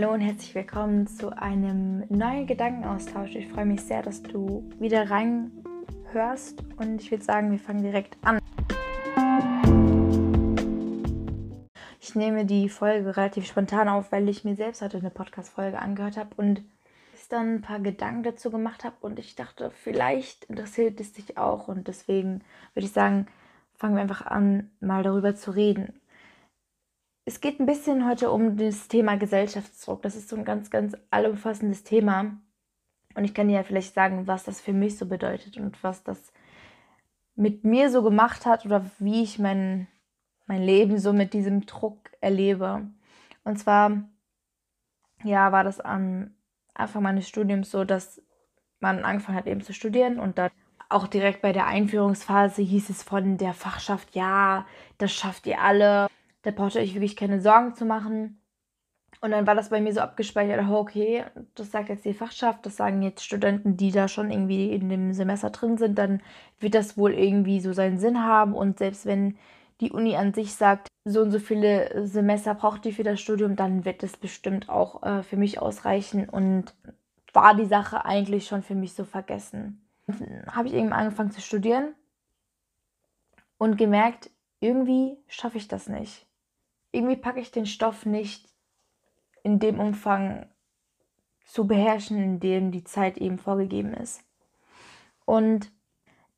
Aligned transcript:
Hallo 0.00 0.14
und 0.14 0.22
herzlich 0.22 0.54
willkommen 0.54 1.06
zu 1.06 1.28
einem 1.36 2.04
neuen 2.08 2.46
Gedankenaustausch. 2.46 3.34
Ich 3.34 3.48
freue 3.48 3.66
mich 3.66 3.82
sehr, 3.82 4.00
dass 4.00 4.22
du 4.22 4.66
wieder 4.78 5.10
reinhörst 5.10 6.64
und 6.78 7.02
ich 7.02 7.10
würde 7.10 7.22
sagen, 7.22 7.50
wir 7.50 7.58
fangen 7.58 7.82
direkt 7.82 8.16
an. 8.22 8.38
Ich 12.00 12.14
nehme 12.14 12.46
die 12.46 12.70
Folge 12.70 13.14
relativ 13.14 13.44
spontan 13.44 13.90
auf, 13.90 14.10
weil 14.10 14.30
ich 14.30 14.42
mir 14.42 14.56
selbst 14.56 14.80
heute 14.80 14.96
eine 14.96 15.10
Podcast-Folge 15.10 15.78
angehört 15.78 16.16
habe 16.16 16.30
und 16.38 16.62
dann 17.28 17.56
ein 17.56 17.60
paar 17.60 17.80
Gedanken 17.80 18.22
dazu 18.22 18.50
gemacht 18.50 18.84
habe 18.84 18.96
und 19.02 19.18
ich 19.18 19.36
dachte, 19.36 19.70
vielleicht 19.70 20.44
interessiert 20.44 20.98
es 20.98 21.12
dich 21.12 21.36
auch 21.36 21.68
und 21.68 21.88
deswegen 21.88 22.40
würde 22.72 22.86
ich 22.86 22.92
sagen, 22.92 23.26
fangen 23.74 23.96
wir 23.96 24.02
einfach 24.02 24.24
an, 24.24 24.70
mal 24.80 25.02
darüber 25.02 25.34
zu 25.34 25.50
reden. 25.50 25.99
Es 27.24 27.40
geht 27.40 27.60
ein 27.60 27.66
bisschen 27.66 28.08
heute 28.08 28.30
um 28.30 28.56
das 28.56 28.88
Thema 28.88 29.16
Gesellschaftsdruck. 29.16 30.02
Das 30.02 30.16
ist 30.16 30.28
so 30.28 30.36
ein 30.36 30.44
ganz, 30.44 30.70
ganz 30.70 30.96
allumfassendes 31.10 31.84
Thema. 31.84 32.38
Und 33.14 33.24
ich 33.24 33.34
kann 33.34 33.48
dir 33.48 33.54
ja 33.54 33.62
vielleicht 33.62 33.94
sagen, 33.94 34.26
was 34.26 34.44
das 34.44 34.60
für 34.60 34.72
mich 34.72 34.96
so 34.96 35.06
bedeutet 35.06 35.56
und 35.56 35.82
was 35.82 36.02
das 36.02 36.32
mit 37.34 37.64
mir 37.64 37.90
so 37.90 38.02
gemacht 38.02 38.46
hat 38.46 38.64
oder 38.66 38.84
wie 38.98 39.22
ich 39.22 39.38
mein, 39.38 39.86
mein 40.46 40.62
Leben 40.62 40.98
so 40.98 41.12
mit 41.12 41.32
diesem 41.32 41.66
Druck 41.66 42.10
erlebe. 42.20 42.88
Und 43.44 43.58
zwar, 43.58 44.02
ja, 45.24 45.52
war 45.52 45.64
das 45.64 45.80
am 45.80 46.34
Anfang 46.74 47.02
meines 47.02 47.28
Studiums 47.28 47.70
so, 47.70 47.84
dass 47.84 48.22
man 48.80 49.04
angefangen 49.04 49.38
hat 49.38 49.46
eben 49.46 49.60
zu 49.60 49.72
studieren 49.72 50.18
und 50.18 50.38
dann 50.38 50.50
auch 50.88 51.06
direkt 51.06 51.42
bei 51.42 51.52
der 51.52 51.66
Einführungsphase 51.66 52.62
hieß 52.62 52.90
es 52.90 53.02
von 53.02 53.36
der 53.36 53.54
Fachschaft, 53.54 54.14
ja, 54.14 54.66
das 54.98 55.12
schafft 55.12 55.46
ihr 55.46 55.60
alle. 55.60 56.08
Da 56.42 56.50
braucht 56.50 56.74
ihr 56.74 56.82
euch 56.82 56.94
wirklich 56.94 57.16
keine 57.16 57.40
Sorgen 57.40 57.74
zu 57.74 57.84
machen. 57.84 58.40
Und 59.20 59.32
dann 59.32 59.46
war 59.46 59.54
das 59.54 59.68
bei 59.68 59.80
mir 59.80 59.92
so 59.92 60.00
abgespeichert, 60.00 60.66
okay, 60.70 61.24
das 61.54 61.70
sagt 61.70 61.90
jetzt 61.90 62.04
die 62.04 62.14
Fachschaft, 62.14 62.64
das 62.64 62.76
sagen 62.76 63.02
jetzt 63.02 63.24
Studenten, 63.24 63.76
die 63.76 63.90
da 63.90 64.08
schon 64.08 64.30
irgendwie 64.30 64.72
in 64.72 64.88
dem 64.88 65.12
Semester 65.12 65.50
drin 65.50 65.76
sind, 65.76 65.98
dann 65.98 66.22
wird 66.58 66.74
das 66.74 66.96
wohl 66.96 67.12
irgendwie 67.12 67.60
so 67.60 67.72
seinen 67.72 67.98
Sinn 67.98 68.24
haben. 68.24 68.54
Und 68.54 68.78
selbst 68.78 69.04
wenn 69.04 69.36
die 69.80 69.90
Uni 69.90 70.16
an 70.16 70.32
sich 70.32 70.54
sagt, 70.54 70.88
so 71.04 71.22
und 71.22 71.32
so 71.32 71.38
viele 71.38 72.06
Semester 72.06 72.54
braucht 72.54 72.84
die 72.84 72.92
für 72.92 73.02
das 73.02 73.20
Studium, 73.20 73.56
dann 73.56 73.84
wird 73.84 74.02
es 74.02 74.16
bestimmt 74.16 74.68
auch 74.68 75.02
äh, 75.02 75.22
für 75.22 75.36
mich 75.36 75.60
ausreichen. 75.60 76.28
Und 76.28 76.74
war 77.32 77.54
die 77.54 77.66
Sache 77.66 78.04
eigentlich 78.04 78.46
schon 78.46 78.62
für 78.62 78.74
mich 78.74 78.94
so 78.94 79.04
vergessen 79.04 79.82
habe 80.48 80.68
ich 80.68 80.74
irgendwann 80.74 81.00
angefangen 81.00 81.30
zu 81.30 81.40
studieren 81.40 81.94
und 83.58 83.76
gemerkt, 83.76 84.30
irgendwie 84.60 85.16
schaffe 85.28 85.58
ich 85.58 85.68
das 85.68 85.88
nicht. 85.88 86.26
Irgendwie 86.92 87.16
packe 87.16 87.40
ich 87.40 87.50
den 87.50 87.66
Stoff 87.66 88.06
nicht 88.06 88.48
in 89.42 89.58
dem 89.58 89.78
Umfang 89.78 90.46
zu 91.44 91.66
beherrschen, 91.66 92.22
in 92.22 92.40
dem 92.40 92.70
die 92.70 92.84
Zeit 92.84 93.18
eben 93.18 93.38
vorgegeben 93.38 93.94
ist. 93.94 94.22
Und 95.24 95.72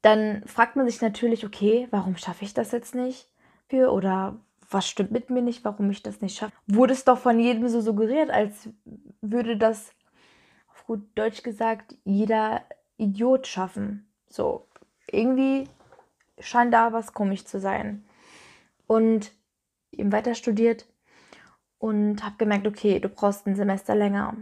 dann 0.03 0.43
fragt 0.47 0.77
man 0.77 0.87
sich 0.87 1.01
natürlich, 1.01 1.47
okay, 1.47 1.87
warum 1.91 2.17
schaffe 2.17 2.45
ich 2.45 2.55
das 2.55 2.73
jetzt 2.73 2.95
nicht? 2.95 3.29
Für 3.69 3.93
oder 3.93 4.41
was 4.71 4.89
stimmt 4.89 5.13
mit 5.13 5.31
mir 5.31 5.43
nicht, 5.43 5.65
warum 5.65 5.91
ich 5.91 6.03
das 6.03 6.21
nicht 6.21 6.37
schaffe? 6.37 6.53
Wurde 6.67 6.93
es 6.93 7.05
doch 7.05 7.19
von 7.19 7.39
jedem 7.39 7.69
so 7.69 7.81
suggeriert, 7.81 8.31
als 8.31 8.69
würde 9.21 9.57
das 9.57 9.93
auf 10.69 10.87
gut 10.87 11.03
Deutsch 11.15 11.43
gesagt 11.43 11.95
jeder 12.05 12.63
Idiot 12.97 13.47
schaffen. 13.47 14.11
So, 14.29 14.67
irgendwie 15.07 15.69
scheint 16.39 16.73
da 16.75 16.93
was 16.93 17.13
komisch 17.13 17.45
zu 17.45 17.61
sein. 17.61 18.05
Und 18.87 19.33
eben 19.93 20.13
weiter 20.13 20.35
studiert 20.35 20.87
und 21.79 22.25
habe 22.25 22.37
gemerkt, 22.39 22.67
okay, 22.67 23.01
du 23.01 23.09
brauchst 23.09 23.47
ein 23.47 23.57
Semester 23.57 23.95
länger. 23.95 24.37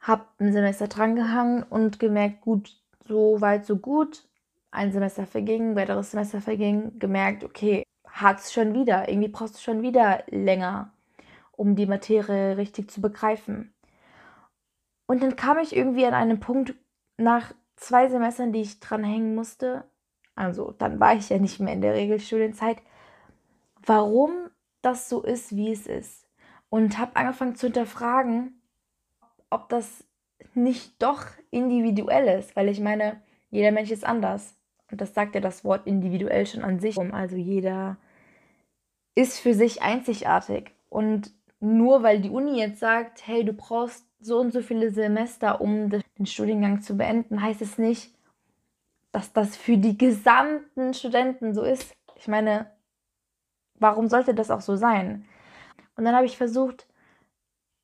Hab 0.00 0.40
ein 0.40 0.52
Semester 0.52 0.88
drangehangen 0.88 1.62
und 1.62 1.98
gemerkt, 1.98 2.40
gut, 2.40 2.76
so 3.06 3.40
weit, 3.40 3.66
so 3.66 3.76
gut. 3.76 4.26
Ein 4.70 4.92
Semester 4.92 5.26
verging, 5.26 5.76
weiteres 5.76 6.12
Semester 6.12 6.40
verging, 6.40 6.98
gemerkt, 6.98 7.44
okay, 7.44 7.82
hakst 8.06 8.52
schon 8.52 8.74
wieder. 8.74 9.08
Irgendwie 9.08 9.28
brauchst 9.28 9.56
du 9.56 9.60
schon 9.60 9.82
wieder 9.82 10.24
länger, 10.28 10.92
um 11.52 11.76
die 11.76 11.86
Materie 11.86 12.56
richtig 12.56 12.90
zu 12.90 13.00
begreifen. 13.00 13.74
Und 15.06 15.22
dann 15.22 15.36
kam 15.36 15.58
ich 15.58 15.74
irgendwie 15.74 16.06
an 16.06 16.14
einen 16.14 16.40
Punkt, 16.40 16.74
nach 17.16 17.52
zwei 17.76 18.08
Semestern, 18.08 18.52
die 18.52 18.62
ich 18.62 18.80
dranhängen 18.80 19.34
musste, 19.34 19.84
also 20.34 20.72
dann 20.78 21.00
war 21.00 21.14
ich 21.14 21.28
ja 21.28 21.38
nicht 21.38 21.60
mehr 21.60 21.74
in 21.74 21.82
der 21.82 21.94
Regelstudienzeit, 21.94 22.78
warum 23.84 24.32
das 24.82 25.08
so 25.08 25.22
ist, 25.22 25.54
wie 25.54 25.72
es 25.72 25.86
ist. 25.86 26.28
Und 26.68 26.98
habe 26.98 27.16
angefangen 27.16 27.56
zu 27.56 27.66
hinterfragen, 27.66 28.60
ob 29.50 29.68
das 29.68 30.04
nicht 30.54 31.02
doch 31.02 31.26
individuell 31.50 32.38
ist, 32.38 32.54
weil 32.56 32.68
ich 32.68 32.80
meine, 32.80 33.20
jeder 33.50 33.72
Mensch 33.72 33.90
ist 33.90 34.04
anders. 34.04 34.54
Und 34.90 35.00
das 35.00 35.14
sagt 35.14 35.34
ja 35.34 35.40
das 35.40 35.64
Wort 35.64 35.86
individuell 35.86 36.46
schon 36.46 36.62
an 36.62 36.80
sich. 36.80 36.98
Also 36.98 37.36
jeder 37.36 37.96
ist 39.14 39.38
für 39.38 39.54
sich 39.54 39.82
einzigartig. 39.82 40.72
Und 40.88 41.32
nur 41.60 42.02
weil 42.02 42.20
die 42.20 42.30
Uni 42.30 42.58
jetzt 42.58 42.80
sagt, 42.80 43.26
hey, 43.26 43.44
du 43.44 43.52
brauchst 43.52 44.06
so 44.20 44.38
und 44.38 44.52
so 44.52 44.62
viele 44.62 44.90
Semester, 44.90 45.60
um 45.60 45.90
den 45.90 46.26
Studiengang 46.26 46.80
zu 46.80 46.96
beenden, 46.96 47.42
heißt 47.42 47.62
es 47.62 47.78
nicht, 47.78 48.14
dass 49.12 49.32
das 49.32 49.56
für 49.56 49.76
die 49.76 49.96
gesamten 49.96 50.94
Studenten 50.94 51.54
so 51.54 51.62
ist. 51.62 51.92
Ich 52.16 52.28
meine, 52.28 52.70
warum 53.80 54.08
sollte 54.08 54.34
das 54.34 54.50
auch 54.50 54.60
so 54.60 54.76
sein? 54.76 55.26
Und 55.96 56.04
dann 56.04 56.14
habe 56.14 56.26
ich 56.26 56.36
versucht, 56.36 56.86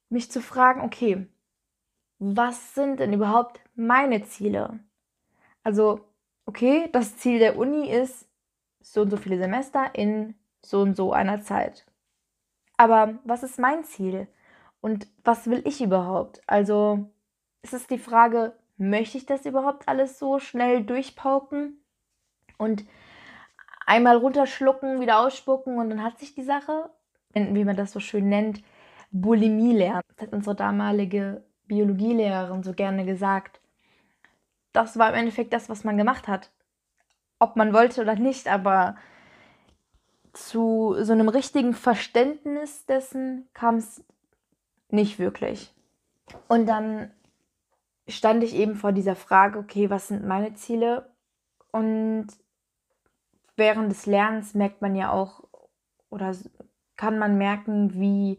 mich 0.09 0.31
zu 0.31 0.41
fragen, 0.41 0.83
okay, 0.83 1.27
was 2.19 2.75
sind 2.75 3.01
denn 3.01 3.13
überhaupt 3.13 3.61
meine 3.75 4.23
Ziele? 4.23 4.79
Also, 5.65 6.01
okay, 6.47 6.89
das 6.93 7.17
Ziel 7.19 7.39
der 7.39 7.59
Uni 7.59 7.91
ist 7.91 8.29
so 8.81 9.03
und 9.03 9.11
so 9.11 9.17
viele 9.17 9.39
Semester 9.39 9.95
in 9.95 10.35
so 10.65 10.81
und 10.81 10.97
so 10.97 11.13
einer 11.13 11.43
Zeit. 11.43 11.85
Aber 12.77 13.19
was 13.25 13.43
ist 13.43 13.59
mein 13.59 13.85
Ziel? 13.85 14.29
Und 14.81 15.09
was 15.25 15.49
will 15.51 15.63
ich 15.65 15.83
überhaupt? 15.83 16.41
Also 16.47 17.11
es 17.63 17.73
ist 17.73 17.91
die 17.91 17.99
Frage, 17.99 18.57
möchte 18.77 19.19
ich 19.19 19.27
das 19.27 19.47
überhaupt 19.47 19.89
alles 19.89 20.19
so 20.19 20.39
schnell 20.39 20.85
durchpauken 20.85 21.83
und 22.59 22.85
einmal 23.87 24.17
runterschlucken, 24.17 25.01
wieder 25.01 25.21
ausspucken 25.21 25.79
und 25.79 25.89
dann 25.89 26.03
hat 26.03 26.19
sich 26.19 26.35
die 26.35 26.43
Sache, 26.43 26.91
wie 27.33 27.65
man 27.65 27.77
das 27.77 27.93
so 27.93 28.01
schön 28.01 28.29
nennt, 28.29 28.63
Bulimie 29.13 29.75
lernen. 29.75 30.03
Das 30.17 30.27
hat 30.27 30.35
unsere 30.35 30.57
damalige 30.57 31.45
Biologielehrerin 31.67 32.63
so 32.63 32.75
gerne 32.75 33.07
gesagt. 33.07 33.61
Das 34.73 34.99
war 34.99 35.09
im 35.09 35.15
Endeffekt 35.15 35.53
das, 35.53 35.69
was 35.69 35.85
man 35.85 35.97
gemacht 35.97 36.29
hat. 36.29 36.51
Ob 37.39 37.57
man 37.57 37.73
wollte 37.73 38.03
oder 38.03 38.17
nicht, 38.17 38.49
aber 38.49 38.97
zu 40.33 40.97
so 41.01 41.13
einem 41.13 41.29
richtigen 41.29 41.73
Verständnis 41.73 42.85
dessen 42.87 43.49
kam 43.55 43.77
es 43.77 44.05
nicht 44.91 45.19
wirklich. 45.19 45.73
Und 46.49 46.67
dann 46.67 47.11
stand 48.09 48.43
ich 48.43 48.55
eben 48.55 48.75
vor 48.75 48.93
dieser 48.93 49.17
Frage, 49.17 49.59
okay, 49.59 49.91
was 49.91 50.09
sind 50.09 50.27
meine 50.27 50.55
Ziele? 50.55 51.11
Und 51.73 52.29
während 53.57 53.91
des 53.91 54.07
Lernens 54.07 54.55
merkt 54.55 54.83
man 54.83 54.95
ja 54.95 55.11
auch 55.11 55.45
oder 56.11 56.35
kann 56.97 57.19
man 57.19 57.37
merken, 57.39 57.95
wie 57.95 58.39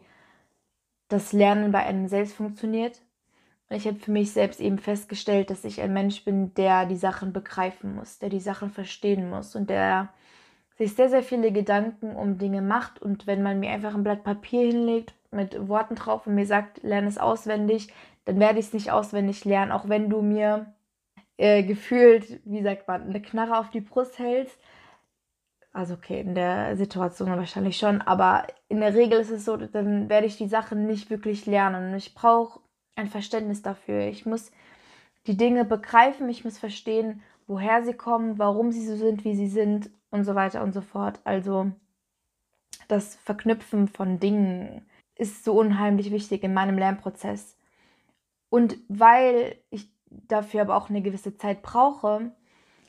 das 1.09 1.33
Lernen 1.33 1.71
bei 1.71 1.79
einem 1.79 2.07
selbst 2.07 2.35
funktioniert. 2.35 3.01
Ich 3.69 3.85
habe 3.85 3.99
für 3.99 4.11
mich 4.11 4.31
selbst 4.31 4.61
eben 4.61 4.77
festgestellt, 4.77 5.49
dass 5.49 5.65
ich 5.65 5.81
ein 5.81 5.91
Mensch 5.91 6.23
bin, 6.23 6.53
der 6.53 6.85
die 6.85 6.95
Sachen 6.95 7.33
begreifen 7.33 7.95
muss, 7.95 8.17
der 8.19 8.29
die 8.29 8.39
Sachen 8.39 8.71
verstehen 8.71 9.29
muss 9.29 9.55
und 9.55 9.69
der 9.69 10.09
sich 10.77 10.95
sehr, 10.95 11.09
sehr 11.09 11.23
viele 11.23 11.51
Gedanken 11.51 12.15
um 12.15 12.37
Dinge 12.37 12.61
macht. 12.61 13.01
Und 13.01 13.27
wenn 13.27 13.43
man 13.43 13.59
mir 13.59 13.71
einfach 13.71 13.93
ein 13.93 14.03
Blatt 14.03 14.23
Papier 14.23 14.67
hinlegt 14.67 15.13
mit 15.31 15.67
Worten 15.67 15.95
drauf 15.95 16.27
und 16.27 16.35
mir 16.35 16.45
sagt, 16.45 16.81
lerne 16.83 17.07
es 17.07 17.17
auswendig, 17.17 17.91
dann 18.25 18.39
werde 18.39 18.59
ich 18.59 18.67
es 18.67 18.73
nicht 18.73 18.91
auswendig 18.91 19.43
lernen, 19.43 19.71
auch 19.71 19.89
wenn 19.89 20.09
du 20.09 20.21
mir 20.21 20.73
äh, 21.37 21.63
gefühlt, 21.63 22.39
wie 22.45 22.61
sagt 22.61 22.87
man, 22.87 23.03
eine 23.03 23.21
Knarre 23.21 23.59
auf 23.59 23.69
die 23.69 23.81
Brust 23.81 24.19
hältst. 24.19 24.57
Also 25.77 25.93
okay, 25.93 26.21
in 26.21 26.33
der 26.33 26.75
Situation 26.75 27.29
wahrscheinlich 27.29 27.77
schon, 27.77 28.01
aber 28.01 28.47
in 28.67 28.79
der 28.79 28.95
Regel 28.95 29.19
ist 29.19 29.29
es 29.29 29.45
so, 29.45 29.57
dann 29.57 30.09
werde 30.09 30.25
ich 30.25 30.35
die 30.35 30.47
Sachen 30.47 30.87
nicht 30.87 31.11
wirklich 31.11 31.45
lernen. 31.45 31.93
Ich 31.93 32.15
brauche 32.15 32.61
ein 32.95 33.07
Verständnis 33.07 33.61
dafür. 33.61 34.07
Ich 34.07 34.25
muss 34.25 34.51
die 35.27 35.37
Dinge 35.37 35.65
begreifen, 35.65 36.29
ich 36.29 36.43
muss 36.43 36.57
verstehen, 36.57 37.21
woher 37.45 37.83
sie 37.83 37.93
kommen, 37.93 38.39
warum 38.39 38.71
sie 38.71 38.87
so 38.87 38.95
sind, 38.95 39.23
wie 39.23 39.35
sie 39.35 39.49
sind 39.49 39.91
und 40.09 40.23
so 40.23 40.33
weiter 40.33 40.63
und 40.63 40.73
so 40.73 40.81
fort. 40.81 41.19
Also 41.25 41.71
das 42.87 43.15
Verknüpfen 43.17 43.87
von 43.87 44.19
Dingen 44.19 44.83
ist 45.13 45.43
so 45.43 45.53
unheimlich 45.59 46.09
wichtig 46.09 46.43
in 46.43 46.55
meinem 46.55 46.79
Lernprozess. 46.79 47.55
Und 48.49 48.77
weil 48.87 49.59
ich 49.69 49.91
dafür 50.09 50.61
aber 50.61 50.75
auch 50.75 50.89
eine 50.89 51.03
gewisse 51.03 51.37
Zeit 51.37 51.61
brauche, 51.61 52.31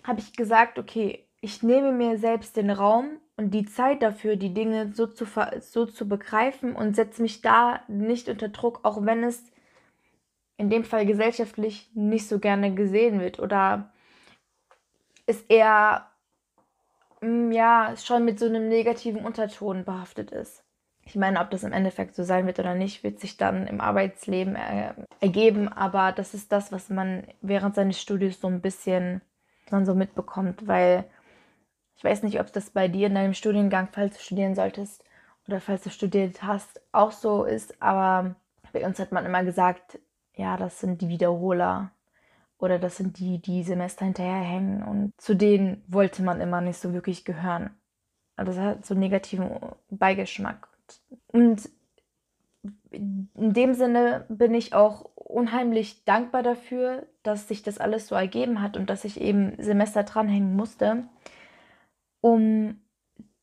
habe 0.04 0.20
ich 0.20 0.32
gesagt, 0.32 0.78
okay, 0.78 1.27
ich 1.40 1.62
nehme 1.62 1.92
mir 1.92 2.18
selbst 2.18 2.56
den 2.56 2.70
Raum, 2.70 3.18
und 3.38 3.52
die 3.52 3.64
Zeit 3.64 4.02
dafür, 4.02 4.34
die 4.34 4.52
Dinge 4.52 4.92
so 4.92 5.06
zu, 5.06 5.24
so 5.60 5.86
zu 5.86 6.08
begreifen 6.08 6.74
und 6.74 6.96
setze 6.96 7.22
mich 7.22 7.40
da 7.40 7.80
nicht 7.86 8.28
unter 8.28 8.48
Druck, 8.48 8.80
auch 8.82 9.06
wenn 9.06 9.22
es 9.22 9.44
in 10.56 10.70
dem 10.70 10.82
Fall 10.82 11.06
gesellschaftlich 11.06 11.88
nicht 11.94 12.26
so 12.26 12.40
gerne 12.40 12.74
gesehen 12.74 13.20
wird 13.20 13.38
oder 13.38 13.92
es 15.26 15.42
eher 15.42 16.08
mm, 17.20 17.52
ja 17.52 17.94
schon 17.96 18.24
mit 18.24 18.40
so 18.40 18.46
einem 18.46 18.68
negativen 18.68 19.24
Unterton 19.24 19.84
behaftet 19.84 20.32
ist. 20.32 20.64
Ich 21.04 21.14
meine, 21.14 21.40
ob 21.40 21.50
das 21.50 21.62
im 21.62 21.72
Endeffekt 21.72 22.16
so 22.16 22.24
sein 22.24 22.44
wird 22.44 22.58
oder 22.58 22.74
nicht, 22.74 23.04
wird 23.04 23.20
sich 23.20 23.36
dann 23.36 23.68
im 23.68 23.80
Arbeitsleben 23.80 24.56
äh, 24.56 24.94
ergeben, 25.20 25.68
aber 25.68 26.10
das 26.10 26.34
ist 26.34 26.50
das, 26.50 26.72
was 26.72 26.90
man 26.90 27.22
während 27.40 27.76
seines 27.76 28.00
Studiums 28.00 28.40
so 28.40 28.48
ein 28.48 28.60
bisschen 28.60 29.22
man 29.70 29.86
so 29.86 29.94
mitbekommt, 29.94 30.66
weil 30.66 31.04
ich 31.98 32.04
weiß 32.04 32.22
nicht, 32.22 32.40
ob 32.40 32.52
das 32.52 32.70
bei 32.70 32.86
dir 32.86 33.08
in 33.08 33.16
deinem 33.16 33.34
Studiengang, 33.34 33.88
falls 33.90 34.16
du 34.16 34.22
studieren 34.22 34.54
solltest 34.54 35.02
oder 35.48 35.60
falls 35.60 35.82
du 35.82 35.90
studiert 35.90 36.44
hast, 36.44 36.80
auch 36.92 37.10
so 37.10 37.42
ist, 37.44 37.82
aber 37.82 38.36
bei 38.72 38.86
uns 38.86 39.00
hat 39.00 39.10
man 39.10 39.26
immer 39.26 39.42
gesagt, 39.42 39.98
ja, 40.34 40.56
das 40.56 40.78
sind 40.78 41.02
die 41.02 41.08
Wiederholer 41.08 41.90
oder 42.58 42.78
das 42.78 42.96
sind 42.96 43.18
die, 43.18 43.40
die 43.42 43.64
Semester 43.64 44.04
hinterherhängen 44.04 44.84
und 44.84 45.12
zu 45.20 45.34
denen 45.34 45.82
wollte 45.88 46.22
man 46.22 46.40
immer 46.40 46.60
nicht 46.60 46.78
so 46.78 46.92
wirklich 46.92 47.24
gehören. 47.24 47.70
Also 48.36 48.52
das 48.52 48.60
hat 48.60 48.86
so 48.86 48.94
einen 48.94 49.00
negativen 49.00 49.50
Beigeschmack. 49.90 50.68
Und 51.26 51.68
in 52.90 53.28
dem 53.34 53.74
Sinne 53.74 54.24
bin 54.28 54.54
ich 54.54 54.72
auch 54.72 55.10
unheimlich 55.16 56.04
dankbar 56.04 56.44
dafür, 56.44 57.06
dass 57.24 57.48
sich 57.48 57.62
das 57.62 57.78
alles 57.78 58.06
so 58.06 58.14
ergeben 58.14 58.62
hat 58.62 58.76
und 58.76 58.88
dass 58.88 59.04
ich 59.04 59.20
eben 59.20 59.54
Semester 59.58 60.04
dranhängen 60.04 60.56
musste, 60.56 61.04
um 62.20 62.80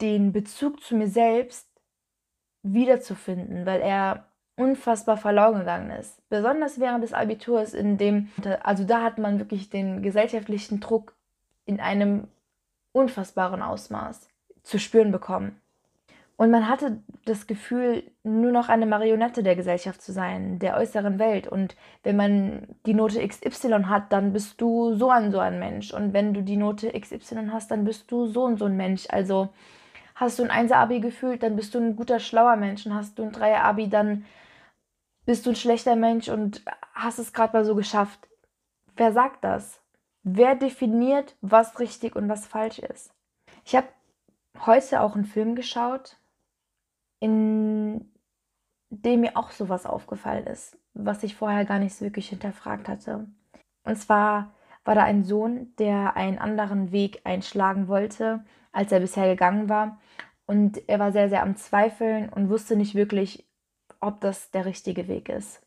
den 0.02 0.32
Bezug 0.32 0.82
zu 0.82 0.96
mir 0.96 1.08
selbst 1.08 1.70
wiederzufinden, 2.64 3.66
weil 3.66 3.82
er 3.82 4.28
unfassbar 4.58 5.18
verloren 5.18 5.60
gegangen 5.60 5.92
ist. 5.92 6.28
Besonders 6.30 6.80
während 6.80 7.04
des 7.04 7.14
Abiturs, 7.14 7.74
in 7.74 7.98
dem, 7.98 8.32
also 8.64 8.84
da 8.84 9.04
hat 9.04 9.18
man 9.18 9.40
wirklich 9.40 9.70
den 9.70 10.02
gesellschaftlichen 10.02 10.80
Druck 10.80 11.16
in 11.66 11.80
einem 11.80 12.28
unfassbaren 12.94 13.62
Ausmaß 13.62 14.30
zu 14.64 14.80
spüren 14.80 15.12
bekommen. 15.12 15.60
Und 16.38 16.52
man 16.52 16.68
hatte 16.68 17.02
das 17.24 17.48
Gefühl, 17.48 18.12
nur 18.24 18.52
noch 18.52 18.68
eine 18.68 18.86
Marionette 18.86 19.42
der 19.42 19.56
Gesellschaft 19.56 20.02
zu 20.02 20.12
sein, 20.12 20.60
der 20.60 20.76
äußeren 20.76 21.18
Welt. 21.18 21.48
Und 21.48 21.78
wenn 22.04 22.18
man 22.18 22.76
die 22.86 22.94
Note 22.94 23.26
XY 23.26 23.84
hat, 23.86 24.12
dann 24.12 24.34
bist 24.34 24.60
du 24.60 24.96
so 24.96 25.10
ein 25.10 25.32
so 25.32 25.40
ein 25.40 25.60
Mensch. 25.60 25.94
Und 25.94 26.12
wenn 26.12 26.34
du 26.34 26.44
die 26.44 26.58
Note 26.58 26.92
XY 26.92 27.50
hast, 27.52 27.72
dann 27.72 27.86
bist 27.86 28.12
du 28.12 28.26
so 28.26 28.44
und 28.44 28.58
so 28.58 28.66
ein 28.66 28.76
Mensch. 28.76 29.06
Also 29.10 29.50
hast 30.14 30.38
du 30.40 30.44
ein 30.44 30.52
Einser-Abi 30.52 31.00
gefühlt, 31.00 31.42
dann 31.42 31.56
bist 31.56 31.74
du 31.74 31.80
ein 31.80 31.96
guter, 31.96 32.20
schlauer 32.20 32.58
Mensch. 32.58 32.86
Und 32.86 32.94
hast 32.94 33.18
du 33.18 33.24
ein 33.24 33.32
Dreier-Abi, 33.32 33.88
dann 33.88 34.26
bist 35.26 35.46
du 35.46 35.52
ein 35.52 35.56
schlechter 35.56 35.96
Mensch 35.96 36.28
und 36.28 36.64
hast 36.94 37.18
es 37.18 37.32
gerade 37.32 37.56
mal 37.56 37.64
so 37.64 37.76
geschafft. 37.76 38.28
Wer 38.98 39.14
sagt 39.14 39.44
das? 39.46 39.82
Wer 40.24 40.56
definiert, 40.56 41.36
was 41.42 41.80
richtig 41.80 42.16
und 42.16 42.28
was 42.28 42.46
falsch 42.46 42.80
ist? 42.80 43.14
Ich 43.64 43.76
habe 43.76 43.88
heute 44.66 45.02
auch 45.02 45.16
einen 45.16 45.26
Film 45.26 45.56
geschaut, 45.56 46.18
in 47.20 48.12
dem 48.90 49.22
mir 49.22 49.38
auch 49.38 49.52
sowas 49.52 49.86
aufgefallen 49.86 50.48
ist, 50.48 50.78
was 50.94 51.24
ich 51.24 51.36
vorher 51.36 51.66
gar 51.66 51.80
nicht 51.80 51.96
so 51.96 52.06
wirklich 52.06 52.30
hinterfragt 52.30 52.88
hatte. 52.88 53.28
Und 53.84 53.98
zwar 53.98 54.54
war 54.84 54.96
da 54.96 55.04
ein 55.04 55.24
Sohn, 55.24 55.74
der 55.78 56.16
einen 56.16 56.38
anderen 56.38 56.92
Weg 56.92 57.22
einschlagen 57.24 57.88
wollte, 57.88 58.44
als 58.72 58.92
er 58.92 59.00
bisher 59.00 59.28
gegangen 59.28 59.68
war. 59.70 60.00
Und 60.46 60.88
er 60.88 61.00
war 61.00 61.12
sehr, 61.12 61.30
sehr 61.30 61.42
am 61.42 61.56
Zweifeln 61.56 62.30
und 62.30 62.50
wusste 62.50 62.76
nicht 62.76 62.94
wirklich, 62.94 63.48
ob 64.00 64.22
das 64.22 64.52
der 64.52 64.66
richtige 64.66 65.08
Weg 65.08 65.30
ist. 65.30 65.66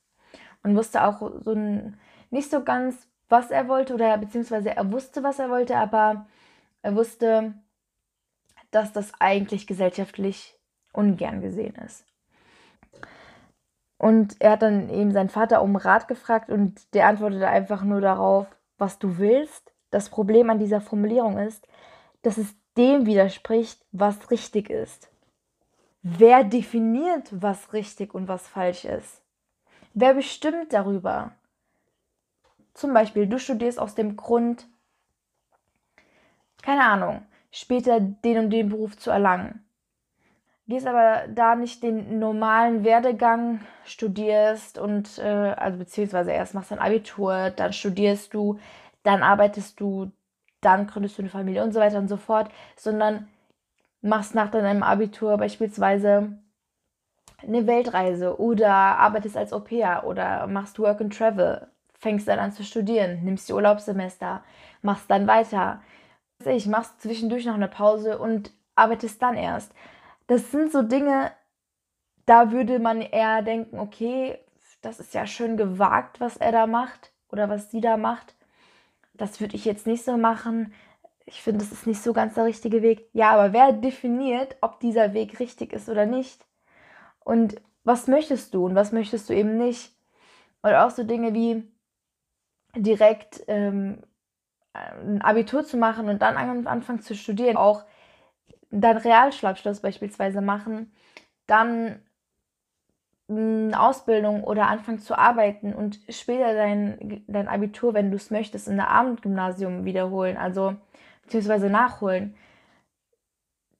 Und 0.62 0.76
wusste 0.76 1.04
auch 1.04 1.20
so 1.42 1.54
nicht 2.30 2.50
so 2.50 2.62
ganz, 2.62 3.08
was 3.28 3.50
er 3.50 3.68
wollte, 3.68 3.94
oder 3.94 4.16
beziehungsweise 4.18 4.74
er 4.74 4.92
wusste, 4.92 5.22
was 5.22 5.38
er 5.38 5.50
wollte, 5.50 5.76
aber 5.76 6.26
er 6.82 6.94
wusste, 6.94 7.54
dass 8.70 8.92
das 8.92 9.12
eigentlich 9.20 9.66
gesellschaftlich 9.66 10.57
ungern 10.98 11.40
gesehen 11.40 11.74
ist. 11.76 12.04
Und 13.96 14.40
er 14.40 14.52
hat 14.52 14.62
dann 14.62 14.90
eben 14.90 15.12
seinen 15.12 15.28
Vater 15.28 15.62
um 15.62 15.76
Rat 15.76 16.06
gefragt 16.08 16.50
und 16.50 16.94
der 16.94 17.06
antwortete 17.06 17.48
einfach 17.48 17.82
nur 17.82 18.00
darauf, 18.00 18.46
was 18.76 18.98
du 18.98 19.18
willst. 19.18 19.72
Das 19.90 20.08
Problem 20.08 20.50
an 20.50 20.58
dieser 20.58 20.80
Formulierung 20.80 21.38
ist, 21.38 21.66
dass 22.22 22.36
es 22.36 22.54
dem 22.76 23.06
widerspricht, 23.06 23.84
was 23.90 24.30
richtig 24.30 24.70
ist. 24.70 25.10
Wer 26.02 26.44
definiert, 26.44 27.28
was 27.32 27.72
richtig 27.72 28.14
und 28.14 28.28
was 28.28 28.46
falsch 28.46 28.84
ist? 28.84 29.22
Wer 29.94 30.14
bestimmt 30.14 30.72
darüber? 30.72 31.32
Zum 32.74 32.94
Beispiel, 32.94 33.26
du 33.26 33.40
studierst 33.40 33.80
aus 33.80 33.96
dem 33.96 34.16
Grund, 34.16 34.68
keine 36.62 36.84
Ahnung, 36.84 37.26
später 37.50 37.98
den 37.98 38.38
und 38.38 38.50
den 38.50 38.68
Beruf 38.68 38.96
zu 38.96 39.10
erlangen. 39.10 39.67
Gehst 40.68 40.86
aber 40.86 41.26
da 41.28 41.54
nicht 41.54 41.82
den 41.82 42.18
normalen 42.18 42.84
Werdegang, 42.84 43.60
studierst 43.86 44.78
und, 44.78 45.18
äh, 45.18 45.22
also 45.56 45.78
beziehungsweise 45.78 46.32
erst 46.32 46.52
machst 46.54 46.70
du 46.70 46.74
ein 46.74 46.80
Abitur, 46.80 47.50
dann 47.50 47.72
studierst 47.72 48.34
du, 48.34 48.58
dann 49.02 49.22
arbeitest 49.22 49.80
du, 49.80 50.12
dann 50.60 50.86
gründest 50.86 51.16
du 51.16 51.22
eine 51.22 51.30
Familie 51.30 51.64
und 51.64 51.72
so 51.72 51.80
weiter 51.80 51.98
und 51.98 52.08
so 52.08 52.18
fort, 52.18 52.50
sondern 52.76 53.28
machst 54.02 54.34
nach 54.34 54.50
deinem 54.50 54.82
Abitur 54.82 55.38
beispielsweise 55.38 56.38
eine 57.42 57.66
Weltreise 57.66 58.38
oder 58.38 58.74
arbeitest 58.74 59.38
als 59.38 59.54
Au 59.54 59.60
pair 59.60 60.04
oder 60.06 60.46
machst 60.48 60.78
Work 60.78 61.00
and 61.00 61.16
Travel, 61.16 61.68
fängst 61.98 62.28
dann 62.28 62.38
an 62.38 62.52
zu 62.52 62.62
studieren, 62.62 63.24
nimmst 63.24 63.48
die 63.48 63.54
Urlaubssemester, 63.54 64.42
machst 64.82 65.10
dann 65.10 65.26
weiter. 65.26 65.80
Ich 66.44 66.66
machst 66.66 67.00
zwischendurch 67.00 67.46
noch 67.46 67.54
eine 67.54 67.68
Pause 67.68 68.18
und 68.18 68.52
arbeitest 68.74 69.22
dann 69.22 69.36
erst. 69.36 69.72
Das 70.28 70.52
sind 70.52 70.70
so 70.70 70.82
Dinge, 70.82 71.32
da 72.26 72.52
würde 72.52 72.78
man 72.78 73.00
eher 73.00 73.42
denken, 73.42 73.80
okay, 73.80 74.38
das 74.82 75.00
ist 75.00 75.14
ja 75.14 75.26
schön 75.26 75.56
gewagt, 75.56 76.20
was 76.20 76.36
er 76.36 76.52
da 76.52 76.66
macht 76.66 77.12
oder 77.30 77.48
was 77.48 77.70
sie 77.72 77.80
da 77.80 77.96
macht. 77.96 78.36
Das 79.14 79.40
würde 79.40 79.56
ich 79.56 79.64
jetzt 79.64 79.86
nicht 79.86 80.04
so 80.04 80.16
machen 80.16 80.72
ich 81.28 81.42
finde, 81.42 81.60
das 81.60 81.72
ist 81.72 81.86
nicht 81.86 82.02
so 82.02 82.12
ganz 82.12 82.34
der 82.34 82.44
richtige 82.46 82.82
Weg. 82.82 83.08
Ja, 83.12 83.32
aber 83.32 83.52
wer 83.52 83.72
definiert, 83.72 84.56
ob 84.60 84.80
dieser 84.80 85.12
Weg 85.12 85.38
richtig 85.40 85.72
ist 85.72 85.88
oder 85.88 86.06
nicht? 86.06 86.46
Und 87.20 87.60
was 87.84 88.08
möchtest 88.08 88.54
du 88.54 88.64
und 88.66 88.74
was 88.74 88.92
möchtest 88.92 89.28
du 89.28 89.34
eben 89.34 89.56
nicht? 89.58 89.94
Oder 90.62 90.86
auch 90.86 90.90
so 90.90 91.04
Dinge 91.04 91.34
wie 91.34 91.70
direkt 92.74 93.44
ähm, 93.46 94.02
ein 94.72 95.20
Abitur 95.22 95.64
zu 95.64 95.76
machen 95.76 96.08
und 96.08 96.22
dann 96.22 96.66
anfangen 96.66 97.00
zu 97.00 97.14
studieren, 97.14 97.56
auch 97.56 97.84
dann 98.70 98.96
Realschulabschluss 98.96 99.80
beispielsweise 99.80 100.40
machen, 100.40 100.92
dann 101.46 102.02
eine 103.30 103.78
Ausbildung 103.78 104.42
oder 104.44 104.68
anfangen 104.68 105.00
zu 105.00 105.16
arbeiten 105.16 105.74
und 105.74 106.00
später 106.08 106.54
dein, 106.54 107.22
dein 107.26 107.48
Abitur, 107.48 107.92
wenn 107.92 108.10
du 108.10 108.16
es 108.16 108.30
möchtest, 108.30 108.68
in 108.68 108.76
der 108.76 108.88
Abendgymnasium 108.88 109.84
wiederholen. 109.84 110.38
Also 110.38 110.76
beziehungsweise 111.24 111.68
nachholen. 111.68 112.34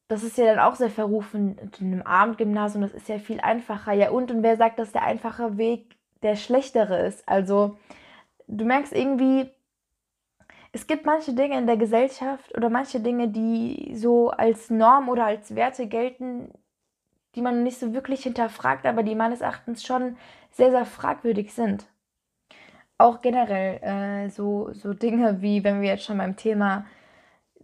Das 0.09 0.23
ist 0.23 0.39
ja 0.39 0.47
dann 0.47 0.59
auch 0.59 0.75
sehr 0.75 0.91
verrufen 0.91 1.59
in 1.81 1.93
einem 1.93 2.03
Abendgymnasium, 2.03 2.83
das 2.83 2.93
ist 2.93 3.09
ja 3.09 3.19
viel 3.19 3.41
einfacher. 3.41 3.93
Ja, 3.93 4.11
und, 4.11 4.31
und 4.31 4.43
wer 4.43 4.57
sagt, 4.57 4.79
dass 4.79 4.93
der 4.93 5.03
einfache 5.05 5.59
Weg 5.59 5.97
der 6.23 6.37
schlechtere 6.37 7.07
ist? 7.07 7.27
Also, 7.29 7.79
du 8.47 8.65
merkst 8.65 8.93
irgendwie, 8.93 9.51
es 10.79 10.87
gibt 10.87 11.07
manche 11.07 11.33
Dinge 11.33 11.59
in 11.59 11.67
der 11.67 11.77
Gesellschaft 11.77 12.57
oder 12.57 12.71
manche 12.71 13.01
Dinge, 13.01 13.29
die 13.29 13.95
so 13.97 14.31
als 14.31 14.71
Norm 14.71 15.09
oder 15.09 15.25
als 15.25 15.57
Werte 15.57 15.89
gelten, 15.89 16.53
die 17.35 17.43
man 17.43 17.65
nicht 17.65 17.81
so 17.81 17.93
wirklich 17.95 18.23
hinterfragt, 18.23 18.87
aber 18.87 19.03
die 19.03 19.17
meines 19.17 19.41
Erachtens 19.41 19.85
schon 19.85 20.17
sehr, 20.53 20.71
sehr 20.71 20.85
fragwürdig 20.85 21.53
sind. 21.53 21.87
Auch 22.97 23.23
generell 23.23 23.81
äh, 23.83 24.31
so, 24.31 24.73
so 24.73 24.95
Dinge 24.95 25.43
wie, 25.43 25.65
wenn 25.65 25.81
wir 25.81 25.89
jetzt 25.89 26.05
schon 26.05 26.19
beim 26.19 26.37
Thema 26.37 26.87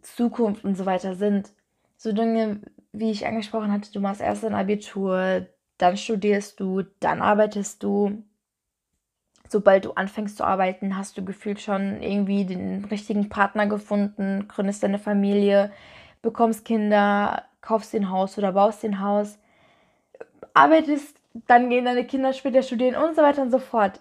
Zukunft 0.03 0.65
und 0.65 0.75
so 0.77 0.85
weiter 0.85 1.15
sind. 1.15 1.53
So 1.97 2.13
Dinge, 2.13 2.63
wie 2.93 3.13
ich 3.13 3.27
angesprochen 3.27 3.71
hatte, 3.71 3.93
du 3.93 4.01
machst 4.01 4.23
erst 4.23 4.45
ein 4.45 4.55
Abitur, 4.55 5.47
dann 5.79 5.97
studierst 5.97 6.59
du, 6.59 6.83
dann 6.99 7.23
arbeitest 7.23 7.81
du. 7.85 8.25
Sobald 9.55 9.85
du 9.85 9.93
anfängst 9.93 10.37
zu 10.37 10.43
arbeiten, 10.43 10.97
hast 10.97 11.17
du 11.17 11.25
gefühlt 11.25 11.61
schon 11.61 12.03
irgendwie 12.03 12.45
den 12.45 12.87
richtigen 12.87 13.29
Partner 13.29 13.69
gefunden, 13.69 14.49
gründest 14.49 14.83
deine 14.83 14.99
Familie, 14.99 15.71
bekommst 16.23 16.65
Kinder, 16.65 17.45
kaufst 17.61 17.93
dir 17.93 18.01
ein 18.01 18.11
Haus 18.11 18.37
oder 18.37 18.51
baust 18.51 18.83
dir 18.83 18.89
ein 18.89 19.01
Haus, 19.01 19.39
arbeitest, 20.55 21.17
dann 21.47 21.71
gehen 21.71 21.85
deine 21.85 22.05
Kinder 22.05 22.33
später 22.33 22.65
studieren 22.65 22.97
und 23.01 23.15
so 23.15 23.23
weiter 23.23 23.43
und 23.43 23.53
so 23.53 23.61
fort. 23.61 24.01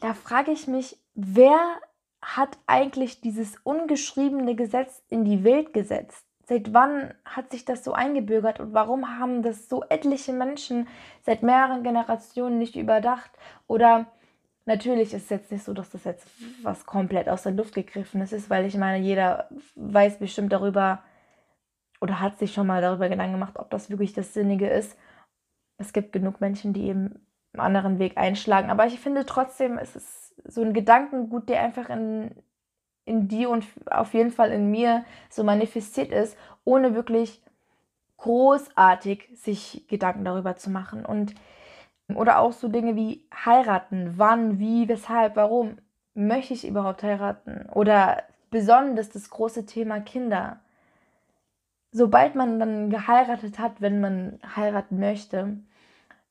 Da 0.00 0.14
frage 0.14 0.52
ich 0.52 0.68
mich, 0.68 0.96
wer 1.16 1.58
hat 2.22 2.56
eigentlich 2.68 3.20
dieses 3.20 3.56
ungeschriebene 3.64 4.54
Gesetz 4.54 5.02
in 5.08 5.24
die 5.24 5.42
Welt 5.42 5.72
gesetzt? 5.72 6.24
Seit 6.44 6.72
wann 6.72 7.12
hat 7.24 7.50
sich 7.50 7.64
das 7.64 7.82
so 7.82 7.92
eingebürgert 7.92 8.60
und 8.60 8.72
warum 8.72 9.18
haben 9.18 9.42
das 9.42 9.68
so 9.68 9.82
etliche 9.88 10.32
Menschen 10.32 10.86
seit 11.22 11.42
mehreren 11.42 11.82
Generationen 11.82 12.58
nicht 12.58 12.76
überdacht? 12.76 13.32
Oder 13.66 14.06
natürlich 14.64 15.14
ist 15.14 15.24
es 15.24 15.30
jetzt 15.30 15.52
nicht 15.52 15.64
so, 15.64 15.72
dass 15.72 15.90
das 15.90 16.04
jetzt 16.04 16.26
was 16.62 16.86
komplett 16.86 17.28
aus 17.28 17.42
der 17.42 17.52
Luft 17.52 17.74
gegriffen 17.74 18.20
ist, 18.20 18.50
weil 18.50 18.66
ich 18.66 18.76
meine, 18.76 19.02
jeder 19.02 19.48
weiß 19.74 20.18
bestimmt 20.18 20.52
darüber 20.52 21.02
oder 22.00 22.20
hat 22.20 22.38
sich 22.38 22.52
schon 22.52 22.66
mal 22.66 22.82
darüber 22.82 23.08
Gedanken 23.08 23.34
gemacht, 23.34 23.58
ob 23.58 23.70
das 23.70 23.90
wirklich 23.90 24.12
das 24.12 24.34
Sinnige 24.34 24.68
ist. 24.68 24.96
Es 25.78 25.92
gibt 25.92 26.12
genug 26.12 26.40
Menschen, 26.40 26.72
die 26.72 26.88
eben 26.88 27.26
einen 27.52 27.60
anderen 27.60 27.98
Weg 27.98 28.16
einschlagen. 28.16 28.70
Aber 28.70 28.86
ich 28.86 28.98
finde 28.98 29.26
trotzdem, 29.26 29.78
es 29.78 29.94
ist 29.96 30.34
so 30.44 30.62
ein 30.62 30.72
Gedankengut, 30.72 31.48
der 31.48 31.62
einfach 31.62 31.90
in, 31.90 32.34
in 33.04 33.28
dir 33.28 33.50
und 33.50 33.64
auf 33.90 34.14
jeden 34.14 34.30
Fall 34.30 34.50
in 34.50 34.70
mir 34.70 35.04
so 35.30 35.44
manifestiert 35.44 36.10
ist, 36.10 36.36
ohne 36.64 36.94
wirklich 36.94 37.42
großartig 38.16 39.28
sich 39.34 39.86
Gedanken 39.88 40.24
darüber 40.24 40.56
zu 40.56 40.70
machen. 40.70 41.04
Und 41.04 41.34
oder 42.14 42.38
auch 42.38 42.52
so 42.52 42.68
Dinge 42.68 42.96
wie 42.96 43.26
heiraten, 43.34 44.14
wann, 44.16 44.58
wie, 44.58 44.88
weshalb, 44.88 45.36
warum 45.36 45.78
möchte 46.14 46.54
ich 46.54 46.66
überhaupt 46.66 47.02
heiraten? 47.02 47.68
Oder 47.70 48.22
besonders 48.50 49.10
das 49.10 49.30
große 49.30 49.66
Thema 49.66 50.00
Kinder. 50.00 50.60
Sobald 51.90 52.34
man 52.34 52.58
dann 52.58 52.90
geheiratet 52.90 53.58
hat, 53.58 53.80
wenn 53.80 54.00
man 54.00 54.38
heiraten 54.56 54.98
möchte, 54.98 55.58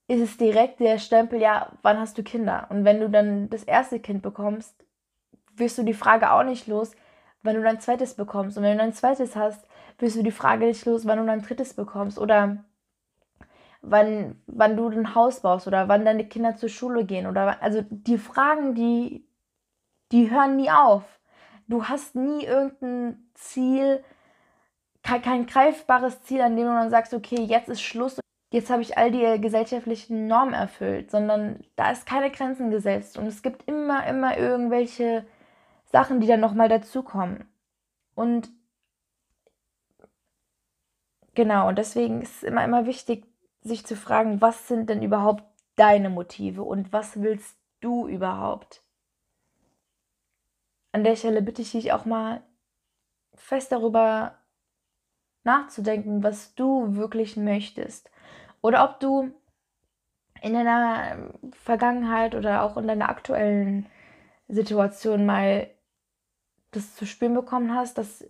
ist 0.07 0.21
es 0.21 0.37
direkt 0.37 0.79
der 0.79 0.97
Stempel, 0.97 1.39
ja, 1.39 1.71
wann 1.83 1.99
hast 1.99 2.17
du 2.17 2.23
Kinder? 2.23 2.67
Und 2.69 2.83
wenn 2.83 2.99
du 2.99 3.09
dann 3.09 3.49
das 3.49 3.63
erste 3.63 3.99
Kind 3.99 4.21
bekommst, 4.21 4.75
wirst 5.55 5.77
du 5.77 5.83
die 5.83 5.93
Frage 5.93 6.31
auch 6.31 6.43
nicht 6.43 6.67
los, 6.67 6.91
wann 7.43 7.55
du 7.55 7.63
dein 7.63 7.79
zweites 7.79 8.15
bekommst. 8.15 8.57
Und 8.57 8.63
wenn 8.63 8.77
du 8.77 8.83
dein 8.83 8.93
zweites 8.93 9.35
hast, 9.35 9.65
wirst 9.99 10.15
du 10.15 10.23
die 10.23 10.31
Frage 10.31 10.65
nicht 10.65 10.85
los, 10.85 11.05
wann 11.05 11.19
du 11.19 11.25
dein 11.25 11.41
drittes 11.41 11.73
bekommst. 11.73 12.19
Oder 12.19 12.63
wann, 13.81 14.41
wann 14.47 14.77
du 14.77 14.87
ein 14.89 15.15
Haus 15.15 15.41
baust 15.41 15.67
oder 15.67 15.87
wann 15.87 16.05
deine 16.05 16.27
Kinder 16.27 16.55
zur 16.55 16.69
Schule 16.69 17.05
gehen. 17.05 17.27
Oder 17.27 17.61
also 17.61 17.83
die 17.89 18.17
Fragen, 18.17 18.75
die, 18.75 19.25
die 20.11 20.31
hören 20.31 20.55
nie 20.55 20.71
auf. 20.71 21.03
Du 21.67 21.85
hast 21.85 22.15
nie 22.15 22.45
irgendein 22.45 23.29
Ziel, 23.33 24.03
kein, 25.03 25.21
kein 25.21 25.45
greifbares 25.45 26.21
Ziel, 26.23 26.41
an 26.41 26.55
dem 26.55 26.67
du 26.67 26.73
dann 26.73 26.89
sagst, 26.89 27.13
okay, 27.13 27.41
jetzt 27.41 27.69
ist 27.69 27.81
Schluss, 27.81 28.19
jetzt 28.51 28.69
habe 28.69 28.81
ich 28.81 28.97
all 28.97 29.11
die 29.11 29.39
gesellschaftlichen 29.41 30.27
Normen 30.27 30.53
erfüllt, 30.53 31.09
sondern 31.09 31.61
da 31.75 31.91
ist 31.91 32.05
keine 32.05 32.29
Grenzen 32.29 32.69
gesetzt 32.69 33.17
und 33.17 33.25
es 33.25 33.41
gibt 33.41 33.67
immer, 33.67 34.05
immer 34.05 34.37
irgendwelche 34.37 35.25
Sachen, 35.85 36.19
die 36.19 36.27
dann 36.27 36.39
nochmal 36.39 36.69
dazukommen. 36.69 37.45
Und 38.15 38.49
genau, 41.33 41.69
und 41.69 41.77
deswegen 41.77 42.21
ist 42.21 42.37
es 42.37 42.43
immer, 42.43 42.63
immer 42.63 42.85
wichtig, 42.85 43.30
sich 43.61 43.85
zu 43.85 43.95
fragen, 43.95 44.41
was 44.41 44.67
sind 44.67 44.89
denn 44.89 45.03
überhaupt 45.03 45.43
deine 45.75 46.09
Motive 46.09 46.63
und 46.63 46.91
was 46.91 47.21
willst 47.21 47.57
du 47.79 48.07
überhaupt? 48.07 48.83
An 50.91 51.03
der 51.03 51.15
Stelle 51.15 51.41
bitte 51.41 51.61
ich 51.61 51.71
dich 51.71 51.93
auch 51.93 52.05
mal 52.05 52.43
fest 53.33 53.71
darüber 53.71 54.37
nachzudenken, 55.43 56.23
was 56.23 56.53
du 56.55 56.95
wirklich 56.95 57.37
möchtest. 57.37 58.11
Oder 58.61 58.83
ob 58.83 58.99
du 58.99 59.31
in 60.41 60.53
deiner 60.53 61.29
Vergangenheit 61.63 62.35
oder 62.35 62.63
auch 62.63 62.77
in 62.77 62.87
deiner 62.87 63.09
aktuellen 63.09 63.87
Situation 64.47 65.25
mal 65.25 65.69
das 66.71 66.95
zu 66.95 67.05
spüren 67.05 67.33
bekommen 67.33 67.75
hast, 67.75 67.97
dass 67.97 68.25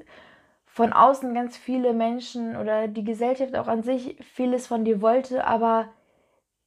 von 0.72 0.94
außen 0.94 1.34
ganz 1.34 1.58
viele 1.58 1.92
Menschen 1.92 2.56
oder 2.56 2.88
die 2.88 3.04
Gesellschaft 3.04 3.58
auch 3.58 3.68
an 3.68 3.84
sich 3.84 4.16
vieles 4.24 4.68
von 4.68 4.86
dir 4.86 5.01
wollte, 5.01 5.46
aber 5.46 5.90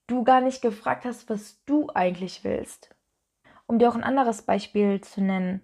du 0.07 0.25
gar 0.25 0.43
nicht 0.43 0.61
gefragt 0.61 1.07
hast, 1.07 1.31
was 1.31 1.65
du 1.65 1.89
eigentlich 1.95 2.45
willst. 2.45 2.95
Um 3.67 3.79
dir 3.79 3.89
auch 3.89 3.95
ein 3.95 4.05
anderes 4.05 4.43
Beispiel 4.43 5.01
zu 5.01 5.23
nennen, 5.23 5.63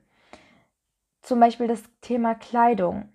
zum 1.20 1.38
Beispiel 1.38 1.66
das 1.66 1.82
Thema 2.00 2.34
Kleidung. 2.34 3.12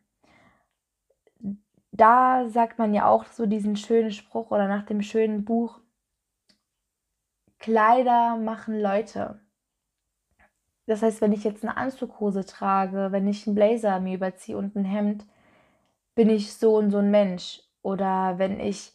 Da 1.91 2.47
sagt 2.47 2.77
man 2.77 2.93
ja 2.93 3.07
auch 3.07 3.25
so 3.25 3.47
diesen 3.47 3.77
schönen 3.77 4.11
Spruch 4.11 4.51
oder 4.51 4.67
nach 4.67 4.85
dem 4.85 5.01
schönen 5.01 5.43
Buch, 5.43 5.79
Kleider 7.57 8.37
machen 8.37 8.79
Leute. 8.79 9.39
Das 10.87 11.01
heißt, 11.01 11.21
wenn 11.21 11.33
ich 11.33 11.43
jetzt 11.43 11.63
eine 11.63 11.77
Anzughose 11.77 12.45
trage, 12.45 13.11
wenn 13.11 13.27
ich 13.27 13.47
einen 13.47 13.55
Blazer 13.55 13.99
mir 13.99 14.15
überziehe 14.15 14.57
und 14.57 14.75
ein 14.75 14.85
Hemd, 14.85 15.25
bin 16.13 16.29
ich 16.29 16.53
so 16.53 16.75
und 16.77 16.91
so 16.91 16.99
ein 16.99 17.11
Mensch. 17.11 17.61
Oder 17.81 18.37
wenn 18.37 18.59
ich 18.59 18.93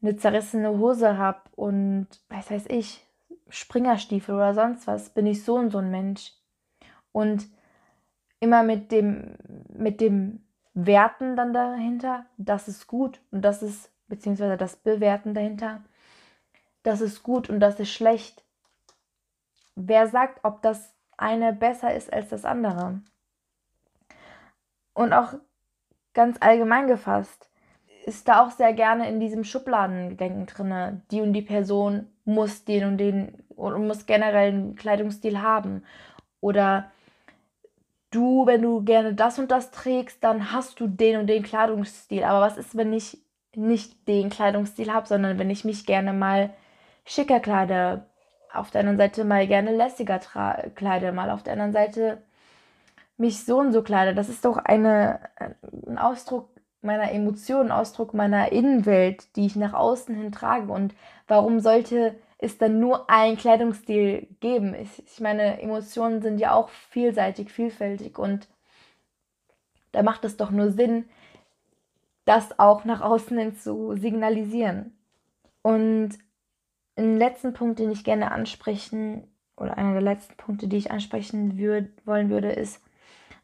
eine 0.00 0.16
zerrissene 0.16 0.70
Hose 0.78 1.18
habe 1.18 1.40
und, 1.56 2.08
was 2.28 2.50
weiß 2.50 2.66
ich, 2.68 3.06
Springerstiefel 3.48 4.34
oder 4.34 4.54
sonst 4.54 4.86
was, 4.86 5.10
bin 5.10 5.26
ich 5.26 5.44
so 5.44 5.54
und 5.56 5.70
so 5.70 5.78
ein 5.78 5.90
Mensch. 5.90 6.32
Und 7.12 7.46
immer 8.40 8.62
mit 8.62 8.90
dem, 8.90 9.36
mit 9.68 10.00
dem 10.00 10.44
Werten 10.74 11.36
dann 11.36 11.52
dahinter, 11.52 12.26
das 12.38 12.66
ist 12.66 12.86
gut 12.86 13.20
und 13.30 13.42
das 13.42 13.62
ist, 13.62 13.92
beziehungsweise 14.08 14.56
das 14.56 14.76
Bewerten 14.76 15.34
dahinter, 15.34 15.82
das 16.82 17.00
ist 17.00 17.22
gut 17.22 17.50
und 17.50 17.60
das 17.60 17.78
ist 17.78 17.90
schlecht. 17.90 18.42
Wer 19.74 20.08
sagt, 20.08 20.40
ob 20.44 20.62
das 20.62 20.91
eine 21.22 21.52
besser 21.52 21.94
ist 21.94 22.12
als 22.12 22.28
das 22.28 22.44
andere. 22.44 23.00
Und 24.92 25.12
auch 25.12 25.34
ganz 26.12 26.36
allgemein 26.40 26.88
gefasst 26.88 27.48
ist 28.04 28.26
da 28.26 28.44
auch 28.44 28.50
sehr 28.50 28.72
gerne 28.72 29.08
in 29.08 29.20
diesem 29.20 29.44
Schubladendenken 29.44 30.46
drin. 30.46 31.02
Die 31.10 31.20
und 31.20 31.32
die 31.32 31.42
Person 31.42 32.08
muss 32.24 32.64
den 32.64 32.84
und 32.84 32.98
den 32.98 33.44
und 33.50 33.86
muss 33.86 34.06
generell 34.06 34.48
einen 34.48 34.76
Kleidungsstil 34.76 35.40
haben. 35.40 35.84
Oder 36.40 36.90
du, 38.10 38.46
wenn 38.46 38.62
du 38.62 38.82
gerne 38.82 39.14
das 39.14 39.38
und 39.38 39.50
das 39.52 39.70
trägst, 39.70 40.22
dann 40.24 40.52
hast 40.52 40.80
du 40.80 40.88
den 40.88 41.20
und 41.20 41.28
den 41.28 41.44
Kleidungsstil. 41.44 42.24
Aber 42.24 42.40
was 42.40 42.56
ist, 42.56 42.76
wenn 42.76 42.92
ich 42.92 43.18
nicht 43.54 44.08
den 44.08 44.30
Kleidungsstil 44.30 44.92
habe, 44.92 45.06
sondern 45.06 45.38
wenn 45.38 45.50
ich 45.50 45.64
mich 45.64 45.86
gerne 45.86 46.12
mal 46.12 46.50
schicker 47.04 47.40
kleide, 47.40 48.06
auf 48.52 48.70
der 48.70 48.80
anderen 48.80 48.98
Seite 48.98 49.24
mal 49.24 49.46
gerne 49.46 49.74
lässiger 49.74 50.18
kleide, 50.74 51.12
mal 51.12 51.30
auf 51.30 51.42
der 51.42 51.54
anderen 51.54 51.72
Seite 51.72 52.22
mich 53.16 53.44
so 53.44 53.58
und 53.58 53.72
so 53.72 53.82
kleide. 53.82 54.14
Das 54.14 54.28
ist 54.28 54.44
doch 54.44 54.56
eine, 54.56 55.20
ein 55.86 55.98
Ausdruck 55.98 56.48
meiner 56.82 57.12
Emotionen, 57.12 57.70
Ausdruck 57.70 58.12
meiner 58.12 58.52
Innenwelt, 58.52 59.36
die 59.36 59.46
ich 59.46 59.56
nach 59.56 59.72
außen 59.72 60.14
hin 60.14 60.32
trage. 60.32 60.70
Und 60.70 60.94
warum 61.28 61.60
sollte 61.60 62.16
es 62.38 62.58
dann 62.58 62.80
nur 62.80 63.08
einen 63.08 63.36
Kleidungsstil 63.36 64.26
geben? 64.40 64.74
Ich, 64.74 65.04
ich 65.06 65.20
meine, 65.20 65.62
Emotionen 65.62 66.20
sind 66.20 66.38
ja 66.38 66.54
auch 66.54 66.68
vielseitig, 66.68 67.50
vielfältig 67.50 68.18
und 68.18 68.48
da 69.92 70.02
macht 70.02 70.24
es 70.24 70.36
doch 70.36 70.50
nur 70.50 70.70
Sinn, 70.70 71.04
das 72.24 72.58
auch 72.58 72.84
nach 72.84 73.00
außen 73.00 73.36
hin 73.38 73.56
zu 73.56 73.96
signalisieren. 73.96 74.96
Und 75.62 76.18
ein 76.96 77.16
letzten 77.16 77.52
Punkt, 77.52 77.78
den 77.78 77.90
ich 77.90 78.04
gerne 78.04 78.32
ansprechen, 78.32 79.28
oder 79.56 79.76
einer 79.76 79.92
der 79.92 80.02
letzten 80.02 80.36
Punkte, 80.36 80.66
die 80.66 80.76
ich 80.76 80.90
ansprechen 80.90 81.58
würd, 81.58 81.90
wollen 82.06 82.30
würde, 82.30 82.50
ist 82.50 82.82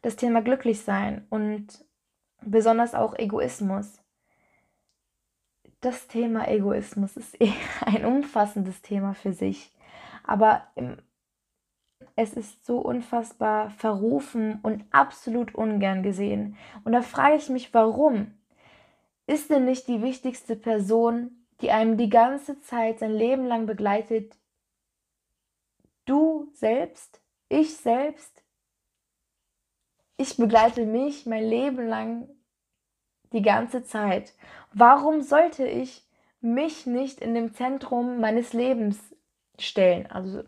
das 0.01 0.15
Thema 0.15 0.41
Glücklichsein 0.41 1.25
und 1.29 1.85
besonders 2.41 2.95
auch 2.95 3.17
Egoismus. 3.17 4.01
Das 5.81 6.07
Thema 6.07 6.47
Egoismus 6.47 7.15
ist 7.15 7.35
eher 7.39 7.53
ein 7.85 8.05
umfassendes 8.05 8.81
Thema 8.81 9.13
für 9.13 9.33
sich, 9.33 9.73
aber 10.23 10.63
es 12.15 12.33
ist 12.33 12.65
so 12.65 12.79
unfassbar 12.79 13.69
verrufen 13.71 14.59
und 14.61 14.83
absolut 14.91 15.55
ungern 15.55 16.03
gesehen. 16.03 16.57
Und 16.83 16.91
da 16.91 17.01
frage 17.01 17.37
ich 17.37 17.49
mich, 17.49 17.73
warum? 17.73 18.33
Ist 19.25 19.49
denn 19.49 19.65
nicht 19.65 19.87
die 19.87 20.01
wichtigste 20.01 20.55
Person 20.55 21.38
die 21.61 21.71
einem 21.71 21.97
die 21.97 22.09
ganze 22.09 22.59
Zeit 22.61 22.99
sein 22.99 23.13
Leben 23.13 23.45
lang 23.45 23.65
begleitet. 23.65 24.35
Du 26.05 26.49
selbst, 26.53 27.21
ich 27.49 27.75
selbst, 27.77 28.43
ich 30.17 30.37
begleite 30.37 30.85
mich 30.85 31.25
mein 31.25 31.43
Leben 31.43 31.87
lang 31.87 32.29
die 33.31 33.41
ganze 33.41 33.83
Zeit. 33.83 34.33
Warum 34.73 35.21
sollte 35.21 35.65
ich 35.65 36.05
mich 36.41 36.85
nicht 36.85 37.21
in 37.21 37.33
dem 37.33 37.53
Zentrum 37.53 38.19
meines 38.19 38.53
Lebens 38.53 38.97
stellen? 39.57 40.07
Also 40.07 40.43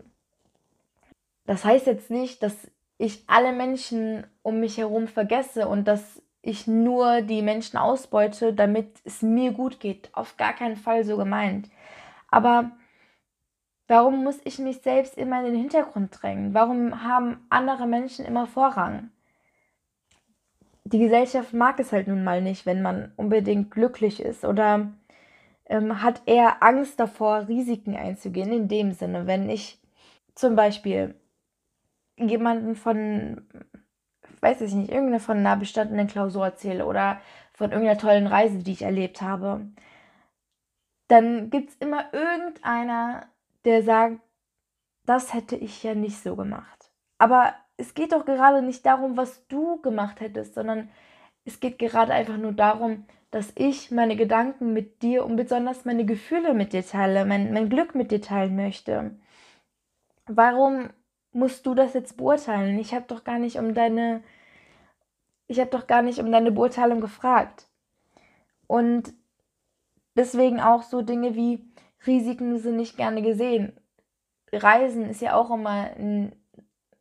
das 1.45 1.65
heißt 1.65 1.87
jetzt 1.87 2.09
nicht, 2.09 2.43
dass 2.43 2.55
ich 2.97 3.23
alle 3.27 3.51
Menschen 3.51 4.25
um 4.41 4.59
mich 4.59 4.77
herum 4.77 5.07
vergesse 5.07 5.67
und 5.67 5.85
dass 5.85 6.21
ich 6.41 6.67
nur 6.67 7.21
die 7.21 7.41
Menschen 7.41 7.77
ausbeute, 7.77 8.53
damit 8.53 8.87
es 9.03 9.21
mir 9.21 9.51
gut 9.51 9.79
geht. 9.79 10.09
Auf 10.13 10.37
gar 10.37 10.53
keinen 10.53 10.77
Fall 10.77 11.03
so 11.03 11.17
gemeint. 11.17 11.69
Aber 12.29 12.71
warum 13.87 14.23
muss 14.23 14.39
ich 14.43 14.59
mich 14.59 14.81
selbst 14.81 15.17
immer 15.17 15.39
in 15.39 15.53
den 15.53 15.61
Hintergrund 15.61 16.17
drängen? 16.21 16.53
Warum 16.53 17.03
haben 17.03 17.45
andere 17.49 17.85
Menschen 17.87 18.25
immer 18.25 18.47
Vorrang? 18.47 19.11
die 20.91 20.99
Gesellschaft 20.99 21.53
mag 21.53 21.79
es 21.79 21.91
halt 21.91 22.07
nun 22.07 22.23
mal 22.23 22.41
nicht, 22.41 22.65
wenn 22.65 22.81
man 22.81 23.11
unbedingt 23.15 23.71
glücklich 23.71 24.21
ist 24.21 24.43
oder 24.43 24.91
ähm, 25.65 26.01
hat 26.01 26.21
eher 26.25 26.61
Angst 26.63 26.99
davor, 26.99 27.47
Risiken 27.47 27.95
einzugehen. 27.95 28.51
In 28.51 28.67
dem 28.67 28.91
Sinne, 28.91 29.27
wenn 29.27 29.49
ich 29.49 29.79
zum 30.35 30.55
Beispiel 30.55 31.15
jemanden 32.17 32.75
von, 32.75 33.47
weiß 34.41 34.61
ich 34.61 34.73
nicht, 34.73 34.91
irgendeine 34.91 35.19
von 35.19 35.37
einer 35.37 35.55
bestandenen 35.55 36.07
Klausur 36.07 36.45
erzähle 36.45 36.85
oder 36.85 37.21
von 37.53 37.71
irgendeiner 37.71 37.99
tollen 37.99 38.27
Reise, 38.27 38.59
die 38.59 38.71
ich 38.71 38.81
erlebt 38.81 39.21
habe, 39.21 39.67
dann 41.07 41.49
gibt 41.49 41.69
es 41.69 41.75
immer 41.75 42.13
irgendeiner, 42.13 43.27
der 43.65 43.83
sagt, 43.83 44.19
das 45.05 45.33
hätte 45.33 45.55
ich 45.55 45.83
ja 45.83 45.93
nicht 45.93 46.21
so 46.21 46.35
gemacht. 46.35 46.91
Aber 47.17 47.53
es 47.77 47.93
geht 47.93 48.13
doch 48.13 48.25
gerade 48.25 48.61
nicht 48.61 48.85
darum, 48.85 49.17
was 49.17 49.45
du 49.47 49.81
gemacht 49.81 50.21
hättest, 50.21 50.55
sondern 50.55 50.89
es 51.45 51.59
geht 51.59 51.79
gerade 51.79 52.13
einfach 52.13 52.37
nur 52.37 52.53
darum, 52.53 53.05
dass 53.31 53.51
ich 53.55 53.91
meine 53.91 54.15
Gedanken 54.15 54.73
mit 54.73 55.01
dir 55.01 55.25
und 55.25 55.35
besonders 55.35 55.85
meine 55.85 56.05
Gefühle 56.05 56.53
mit 56.53 56.73
dir 56.73 56.85
teile, 56.85 57.25
mein, 57.25 57.53
mein 57.53 57.69
Glück 57.69 57.95
mit 57.95 58.11
dir 58.11 58.21
teilen 58.21 58.55
möchte. 58.55 59.11
Warum 60.27 60.89
musst 61.33 61.65
du 61.65 61.73
das 61.73 61.93
jetzt 61.93 62.17
beurteilen? 62.17 62.77
Ich 62.79 62.93
habe 62.93 63.05
doch 63.07 63.23
gar 63.23 63.39
nicht 63.39 63.57
um 63.57 63.73
deine, 63.73 64.23
ich 65.47 65.59
habe 65.59 65.69
doch 65.69 65.87
gar 65.87 66.01
nicht 66.01 66.19
um 66.19 66.31
deine 66.31 66.51
Beurteilung 66.51 67.01
gefragt. 67.01 67.67
Und 68.67 69.13
deswegen 70.15 70.59
auch 70.59 70.83
so 70.83 71.01
Dinge 71.01 71.35
wie 71.35 71.65
Risiken 72.05 72.57
sind 72.57 72.77
nicht 72.77 72.97
gerne 72.97 73.21
gesehen. 73.21 73.73
Reisen 74.53 75.09
ist 75.09 75.21
ja 75.21 75.35
auch 75.35 75.51
immer 75.51 75.91
ein, 75.97 76.35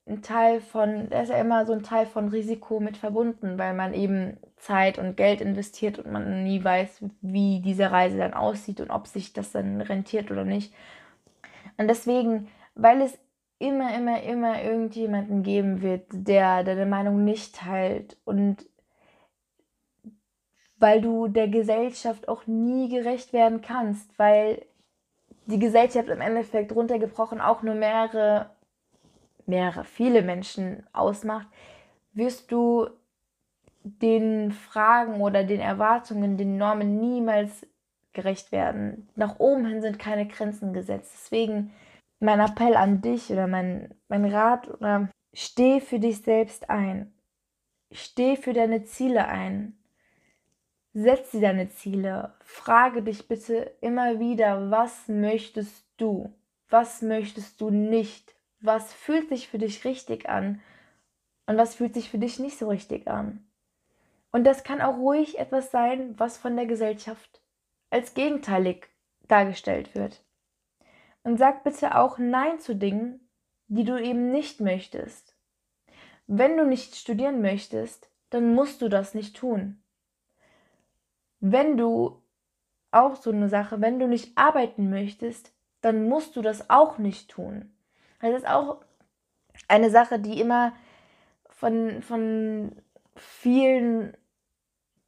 ein 0.06 0.22
Teil 0.22 0.60
von, 0.60 1.08
da 1.10 1.22
ist 1.22 1.30
ja 1.30 1.36
immer 1.36 1.66
so 1.66 1.72
ein 1.72 1.82
Teil 1.82 2.06
von 2.06 2.28
Risiko 2.28 2.80
mit 2.80 2.96
verbunden, 2.96 3.58
weil 3.58 3.74
man 3.74 3.94
eben 3.94 4.36
Zeit 4.56 4.98
und 4.98 5.16
Geld 5.16 5.40
investiert 5.40 5.98
und 5.98 6.12
man 6.12 6.44
nie 6.44 6.62
weiß, 6.62 7.04
wie 7.22 7.60
diese 7.60 7.90
Reise 7.90 8.18
dann 8.18 8.34
aussieht 8.34 8.80
und 8.80 8.90
ob 8.90 9.06
sich 9.06 9.32
das 9.32 9.52
dann 9.52 9.80
rentiert 9.80 10.30
oder 10.30 10.44
nicht. 10.44 10.74
Und 11.76 11.88
deswegen, 11.88 12.48
weil 12.74 13.00
es 13.00 13.18
immer, 13.60 13.94
immer, 13.94 14.22
immer 14.22 14.62
irgendjemanden 14.62 15.42
geben 15.42 15.82
wird, 15.82 16.06
der 16.12 16.64
deine 16.64 16.86
Meinung 16.86 17.24
nicht 17.24 17.54
teilt 17.54 18.16
und 18.24 18.66
weil 20.78 21.02
du 21.02 21.28
der 21.28 21.46
Gesellschaft 21.46 22.26
auch 22.26 22.46
nie 22.46 22.88
gerecht 22.88 23.34
werden 23.34 23.60
kannst, 23.60 24.18
weil 24.18 24.64
die 25.44 25.58
Gesellschaft 25.58 26.08
im 26.08 26.22
Endeffekt 26.22 26.74
runtergebrochen 26.74 27.40
auch 27.40 27.62
nur 27.62 27.74
mehrere, 27.74 28.50
mehrere, 29.44 29.84
viele 29.84 30.22
Menschen 30.22 30.86
ausmacht, 30.94 31.46
wirst 32.14 32.50
du 32.50 32.88
den 33.82 34.52
Fragen 34.52 35.20
oder 35.20 35.44
den 35.44 35.60
Erwartungen, 35.60 36.38
den 36.38 36.56
Normen 36.56 36.98
niemals 36.98 37.66
gerecht 38.14 38.52
werden. 38.52 39.10
Nach 39.16 39.38
oben 39.38 39.66
hin 39.66 39.82
sind 39.82 39.98
keine 39.98 40.26
Grenzen 40.26 40.72
gesetzt. 40.72 41.12
Deswegen 41.14 41.72
mein 42.20 42.40
Appell 42.40 42.76
an 42.76 43.00
dich 43.00 43.30
oder 43.30 43.46
mein, 43.46 43.94
mein 44.08 44.24
Rat 44.26 44.68
oder 44.68 45.08
steh 45.32 45.80
für 45.80 45.98
dich 45.98 46.22
selbst 46.22 46.70
ein. 46.70 47.12
Steh 47.90 48.36
für 48.36 48.52
deine 48.52 48.84
Ziele 48.84 49.26
ein. 49.26 49.76
Setz 50.92 51.30
dir 51.30 51.40
deine 51.40 51.70
Ziele. 51.70 52.34
Frage 52.44 53.02
dich 53.02 53.26
bitte 53.26 53.74
immer 53.80 54.20
wieder, 54.20 54.70
was 54.70 55.08
möchtest 55.08 55.86
du? 55.96 56.32
Was 56.68 57.02
möchtest 57.02 57.60
du 57.60 57.70
nicht? 57.70 58.34
Was 58.60 58.92
fühlt 58.92 59.28
sich 59.30 59.48
für 59.48 59.58
dich 59.58 59.84
richtig 59.84 60.28
an? 60.28 60.60
Und 61.46 61.56
was 61.56 61.74
fühlt 61.74 61.94
sich 61.94 62.10
für 62.10 62.18
dich 62.18 62.38
nicht 62.38 62.58
so 62.58 62.68
richtig 62.68 63.08
an? 63.08 63.44
Und 64.30 64.44
das 64.44 64.62
kann 64.62 64.80
auch 64.80 64.96
ruhig 64.96 65.38
etwas 65.38 65.70
sein, 65.70 66.14
was 66.18 66.38
von 66.38 66.54
der 66.54 66.66
Gesellschaft 66.66 67.40
als 67.90 68.14
gegenteilig 68.14 68.88
dargestellt 69.26 69.94
wird. 69.94 70.22
Und 71.22 71.38
sag 71.38 71.64
bitte 71.64 71.96
auch 71.96 72.18
Nein 72.18 72.60
zu 72.60 72.74
Dingen, 72.74 73.28
die 73.68 73.84
du 73.84 74.00
eben 74.00 74.30
nicht 74.30 74.60
möchtest. 74.60 75.36
Wenn 76.26 76.56
du 76.56 76.66
nicht 76.66 76.96
studieren 76.96 77.40
möchtest, 77.42 78.10
dann 78.30 78.54
musst 78.54 78.82
du 78.82 78.88
das 78.88 79.14
nicht 79.14 79.36
tun 79.36 79.80
wenn 81.40 81.76
du 81.76 82.22
auch 82.92 83.16
so 83.16 83.30
eine 83.30 83.48
Sache, 83.48 83.80
wenn 83.80 83.98
du 83.98 84.06
nicht 84.06 84.36
arbeiten 84.36 84.90
möchtest, 84.90 85.52
dann 85.80 86.08
musst 86.08 86.36
du 86.36 86.42
das 86.42 86.68
auch 86.70 86.98
nicht 86.98 87.30
tun. 87.30 87.72
Das 88.20 88.34
ist 88.34 88.46
auch 88.46 88.82
eine 89.68 89.90
Sache, 89.90 90.18
die 90.18 90.40
immer 90.40 90.72
von, 91.48 92.02
von 92.02 92.76
vielen, 93.16 94.16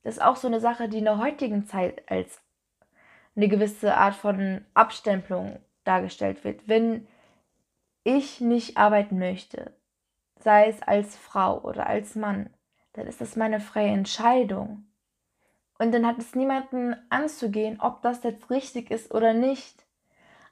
das 0.02 0.16
ist 0.16 0.22
auch 0.22 0.36
so 0.36 0.48
eine 0.48 0.60
Sache, 0.60 0.88
die 0.88 0.98
in 0.98 1.04
der 1.04 1.18
heutigen 1.18 1.66
Zeit 1.66 2.02
als 2.10 2.40
eine 3.36 3.48
gewisse 3.48 3.96
Art 3.96 4.14
von 4.14 4.64
Abstempelung 4.74 5.60
dargestellt 5.84 6.44
wird. 6.44 6.68
Wenn 6.68 7.06
ich 8.04 8.40
nicht 8.40 8.76
arbeiten 8.76 9.18
möchte, 9.18 9.72
sei 10.40 10.68
es 10.68 10.82
als 10.82 11.16
Frau 11.16 11.60
oder 11.60 11.86
als 11.86 12.14
Mann, 12.14 12.50
dann 12.94 13.06
ist 13.06 13.20
das 13.20 13.36
meine 13.36 13.60
freie 13.60 13.92
Entscheidung. 13.92 14.84
Und 15.78 15.92
dann 15.92 16.06
hat 16.06 16.18
es 16.18 16.34
niemanden 16.34 16.94
anzugehen, 17.10 17.80
ob 17.80 18.02
das 18.02 18.22
jetzt 18.22 18.50
richtig 18.50 18.90
ist 18.90 19.12
oder 19.12 19.34
nicht. 19.34 19.84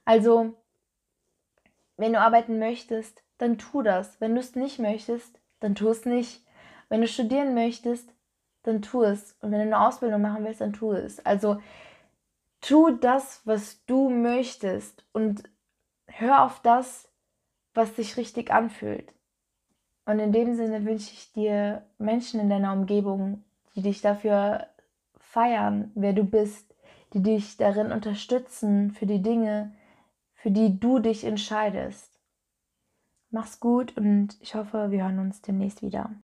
Also, 0.04 0.56
wenn 1.96 2.12
du 2.12 2.20
arbeiten 2.20 2.58
möchtest, 2.58 3.22
dann 3.38 3.58
tu 3.58 3.82
das. 3.82 4.20
Wenn 4.20 4.34
du 4.34 4.40
es 4.40 4.56
nicht 4.56 4.78
möchtest, 4.78 5.40
dann 5.60 5.74
tu 5.74 5.88
es 5.88 6.04
nicht. 6.04 6.44
Wenn 6.88 7.00
du 7.00 7.06
studieren 7.06 7.54
möchtest, 7.54 8.12
dann 8.62 8.82
tu 8.82 9.02
es. 9.02 9.36
Und 9.40 9.52
wenn 9.52 9.58
du 9.60 9.66
eine 9.66 9.80
Ausbildung 9.80 10.20
machen 10.20 10.44
willst, 10.44 10.60
dann 10.60 10.72
tu 10.72 10.92
es. 10.92 11.24
Also 11.24 11.60
tu 12.60 12.90
das, 12.90 13.40
was 13.44 13.84
du 13.86 14.10
möchtest 14.10 15.04
und 15.12 15.44
hör 16.06 16.44
auf 16.44 16.60
das, 16.60 17.08
was 17.74 17.96
sich 17.96 18.16
richtig 18.16 18.50
anfühlt. 18.52 19.12
Und 20.04 20.18
in 20.18 20.32
dem 20.32 20.54
Sinne 20.54 20.84
wünsche 20.84 21.12
ich 21.12 21.32
dir 21.32 21.86
Menschen 21.98 22.40
in 22.40 22.50
deiner 22.50 22.72
Umgebung, 22.72 23.44
die 23.74 23.82
dich 23.82 24.00
dafür 24.00 24.66
feiern, 25.18 25.92
wer 25.94 26.12
du 26.12 26.24
bist, 26.24 26.74
die 27.12 27.22
dich 27.22 27.56
darin 27.56 27.92
unterstützen 27.92 28.90
für 28.90 29.06
die 29.06 29.22
Dinge, 29.22 29.72
für 30.34 30.50
die 30.50 30.80
du 30.80 30.98
dich 30.98 31.24
entscheidest. 31.24 32.18
Mach's 33.30 33.60
gut 33.60 33.96
und 33.96 34.36
ich 34.40 34.54
hoffe, 34.54 34.90
wir 34.90 35.04
hören 35.04 35.20
uns 35.20 35.42
demnächst 35.42 35.82
wieder. 35.82 36.10